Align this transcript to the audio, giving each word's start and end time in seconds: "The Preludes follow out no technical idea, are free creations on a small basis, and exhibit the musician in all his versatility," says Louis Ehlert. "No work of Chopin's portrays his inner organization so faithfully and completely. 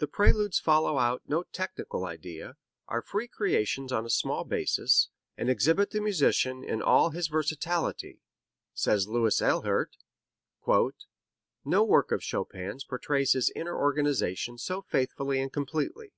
"The 0.00 0.06
Preludes 0.06 0.60
follow 0.60 0.96
out 0.98 1.22
no 1.26 1.42
technical 1.42 2.06
idea, 2.06 2.54
are 2.86 3.02
free 3.02 3.26
creations 3.26 3.90
on 3.90 4.06
a 4.06 4.10
small 4.10 4.44
basis, 4.44 5.08
and 5.36 5.50
exhibit 5.50 5.90
the 5.90 6.00
musician 6.00 6.62
in 6.62 6.80
all 6.80 7.10
his 7.10 7.26
versatility," 7.26 8.20
says 8.74 9.08
Louis 9.08 9.42
Ehlert. 9.42 9.96
"No 11.64 11.82
work 11.82 12.12
of 12.12 12.22
Chopin's 12.22 12.84
portrays 12.84 13.32
his 13.32 13.50
inner 13.56 13.76
organization 13.76 14.56
so 14.56 14.82
faithfully 14.82 15.40
and 15.40 15.52
completely. 15.52 16.12